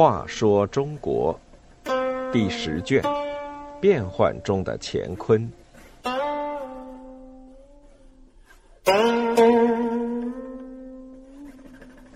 [0.00, 1.38] 话说中国
[2.32, 3.02] 第十卷：
[3.82, 5.46] 变幻中的乾坤。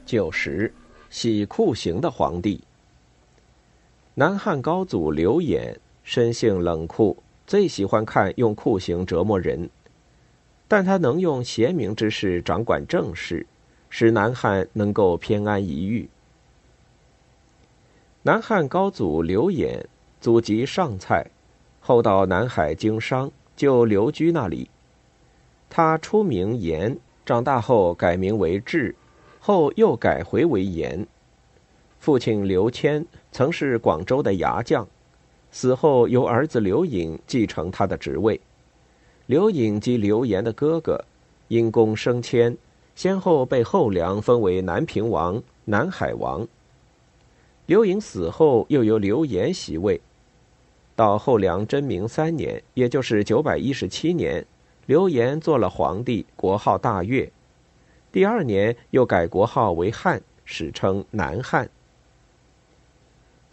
[0.07, 0.73] 九十，
[1.11, 2.63] 喜酷刑的皇帝。
[4.15, 7.15] 南汉高祖刘演生性冷酷，
[7.47, 9.69] 最喜欢看用酷刑折磨人，
[10.77, 13.47] 但他能用贤明之士掌管政事，
[13.89, 16.09] 使南汉能够偏安一隅。
[18.23, 19.87] 南汉高祖刘演
[20.21, 21.25] 祖籍上蔡，
[21.79, 24.69] 后到南海经商，就留居那里。
[25.71, 28.97] 他初名严，长大后改名为智，
[29.39, 31.07] 后又改回为严。
[32.01, 34.85] 父亲刘谦曾是广州的牙将，
[35.53, 38.41] 死后由儿子刘颖继承他的职位。
[39.27, 41.03] 刘颖及刘岩的哥哥，
[41.49, 42.55] 因功升迁，
[42.95, 46.47] 先后被后梁封为南平王、南海王。
[47.65, 49.99] 刘颖死后，又由刘岩袭位。
[50.95, 54.45] 到后梁贞明三年，也就是九百一十七年，
[54.85, 57.29] 刘岩做了皇帝，国号大越。
[58.13, 61.69] 第二年又改国号为汉，史称南汉。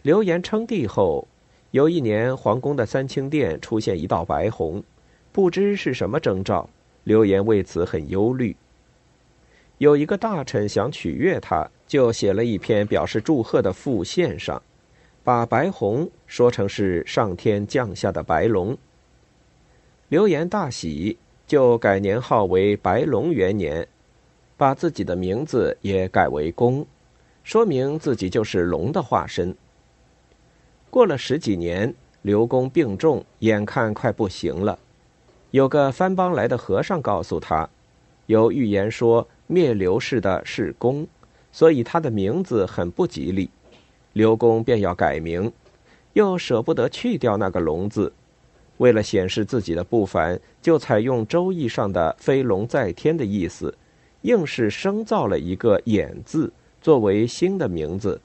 [0.02, 1.26] 刘岩称帝后，
[1.70, 4.82] 有一年皇宫的三清殿出现一道白虹，
[5.32, 6.68] 不知是什么征兆。
[7.04, 8.54] 刘岩为此很忧虑。
[9.78, 14.62] 有一个大臣想取悦他，就写了一篇表示祝贺的复献上，
[15.24, 18.78] 把白虹说成是上天降下的白龙。
[20.08, 23.88] 刘岩大喜，就改年号为白龙元年，
[24.56, 26.86] 把自己的名字也改为公，
[27.42, 29.52] 说明自己就是龙的化身。
[30.88, 34.78] 过了十几年，刘公病重，眼看快不行了。
[35.52, 37.68] 有个番邦来的和尚告诉他，
[38.24, 41.06] 有预言说灭刘氏的是公，
[41.52, 43.50] 所以他的名字很不吉利。
[44.14, 45.52] 刘公便要改名，
[46.14, 48.10] 又舍不得去掉那个“龙”字，
[48.78, 53.76] 为了显示自己的不凡，就采用《周易》上的“飞龙在天”的意思，
[54.22, 56.50] 硬是生造了一个“衍”字
[56.80, 58.18] 作为新的名字。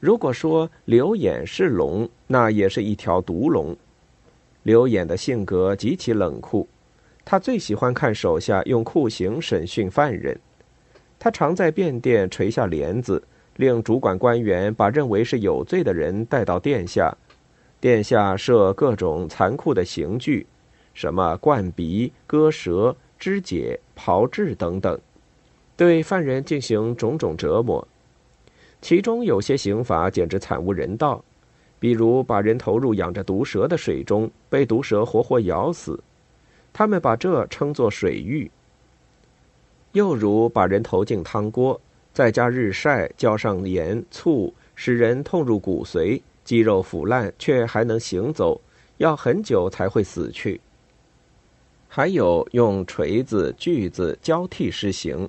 [0.00, 3.76] 如果说刘衍是龙，那也是一条毒龙。
[4.64, 6.66] 刘演的性格极其冷酷，
[7.22, 10.36] 他最喜欢看手下用酷刑审讯犯人。
[11.18, 13.22] 他常在便殿垂下帘子，
[13.56, 17.14] 令主管官员把认为是有罪的人带到殿下，
[17.78, 20.46] 殿下设各种残酷的刑具，
[20.94, 24.98] 什么灌鼻、割舌、肢解、炮制等等，
[25.76, 27.86] 对犯人进行种种折磨。
[28.80, 31.22] 其中有些刑罚简直惨无人道，
[31.84, 36.02] 比如把人投入养着毒蛇的水中，被毒蛇活活咬死，
[36.72, 38.48] 他们把这称作水狱；
[39.92, 41.78] 又如把人投进汤锅，
[42.14, 48.58] 再加日晒，浇上盐醋，使人痛入骨髓，肌肉腐烂却还能行走，
[48.96, 50.58] 要很久才会死去。
[51.86, 55.28] 还有用锤子、锯子交替施行，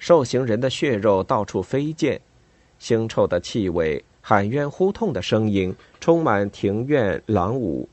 [0.00, 2.20] 受刑人的血肉到处飞溅。
[2.80, 7.86] 腥臭的气味，喊冤呼痛的声音，充满庭院廊屋。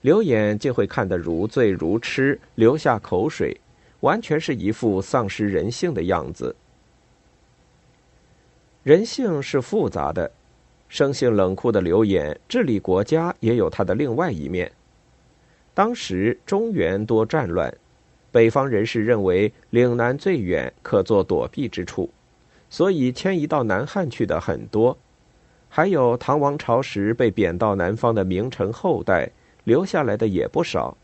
[0.00, 3.54] 刘演竟会看得如醉如痴，流下口水，
[4.00, 6.56] 完全是一副丧失人性的样子。
[8.82, 10.30] 人性是复杂的，
[10.88, 14.72] 生性冷酷的刘演治理国家也有他的另外一面。
[15.74, 17.72] 当时中原多战乱，
[18.32, 22.08] 北方人士认为岭南最远，可作躲避之处。
[22.70, 24.96] 所以迁移到南汉去的很多，
[25.72, 29.30] 还有唐王朝时被贬到南方的名臣后代
[29.62, 30.96] 留下来的也不少。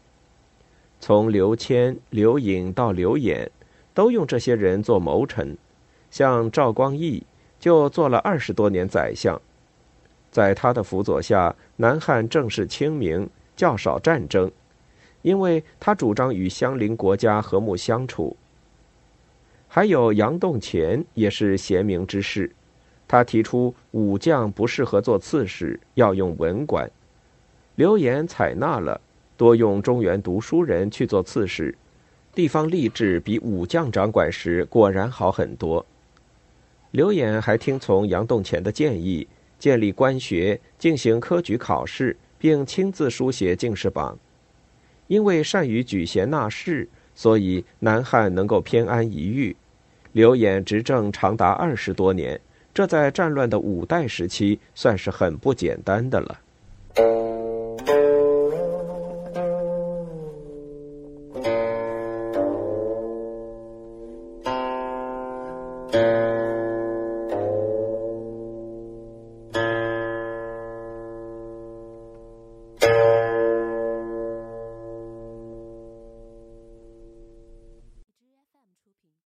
[0.99, 3.49] 从刘谦、刘颖到刘演，
[3.95, 5.57] 都用这些人做谋臣。
[6.11, 7.23] 像赵光义
[7.61, 9.41] 就做了二十多年宰相，
[10.33, 14.51] 在他的辅佐下，南汉正式清明，较少战争，
[15.23, 18.37] 因为他主张与相邻国家和睦相处。
[19.69, 22.51] 还有杨洞乾也是贤明之士，
[23.09, 26.91] 他提出武将不适合做刺史，要用文官。
[27.77, 29.01] 刘演采纳了，
[29.37, 31.75] 多用中原读书人去做刺史，
[32.35, 35.85] 地方吏治比武将掌管时果然好很多。
[36.91, 39.29] 刘演还听从杨洞乾的建议，
[39.59, 44.19] 建立官学，进行科举考试，并亲自书写进士榜。
[45.07, 49.57] 因为善于举贤纳士，所以南汉能够偏安一隅。
[50.13, 52.41] 刘演执政长达二十多年，
[52.77, 56.39] 这在战乱的五代时期算是很不简单的了。